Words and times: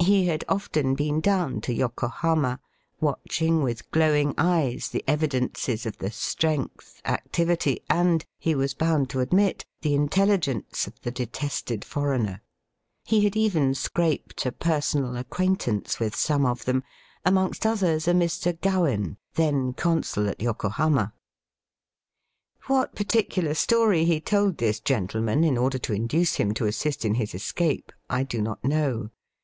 He 0.00 0.26
had 0.26 0.44
often 0.48 0.96
been 0.96 1.20
down 1.20 1.60
to 1.60 1.72
Yokohama, 1.72 2.58
watching 3.00 3.62
with 3.62 3.88
glowing 3.92 4.34
eyes 4.36 4.88
the 4.88 5.04
evidences 5.06 5.86
of 5.86 5.96
the 5.98 6.10
strength, 6.10 7.00
activity, 7.04 7.78
and, 7.88 8.24
he 8.36 8.56
was 8.56 8.74
bound 8.74 9.10
to 9.10 9.20
admit, 9.20 9.64
the 9.82 9.94
intelligence 9.94 10.88
of 10.88 11.00
the 11.02 11.12
detested 11.12 11.84
foreigner. 11.84 12.40
He 13.04 13.22
had 13.22 13.36
even 13.36 13.74
scraped 13.76 14.44
a 14.44 14.50
personal 14.50 15.16
acquaintance 15.16 16.00
with 16.00 16.16
some 16.16 16.44
of 16.44 16.64
them, 16.64 16.82
amongst 17.24 17.64
others 17.64 18.08
a 18.08 18.12
Mr. 18.12 18.60
Gowen, 18.60 19.18
then 19.34 19.72
consul 19.72 20.28
at 20.28 20.42
Yokohama* 20.42 21.12
What 22.66 22.96
particular 22.96 23.54
story 23.54 24.04
he 24.04 24.20
told 24.20 24.58
this 24.58 24.80
gentleman 24.80 25.44
in 25.44 25.56
order 25.56 25.78
to 25.78 25.92
induce 25.92 26.34
him 26.34 26.54
to 26.54 26.66
assist 26.66 27.04
in 27.04 27.14
his 27.14 27.36
escape 27.36 27.92
I 28.10 28.24
do 28.24 28.42
not 28.42 28.64
know. 28.64 29.10